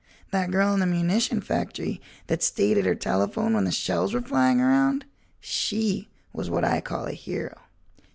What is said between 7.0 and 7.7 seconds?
a hero."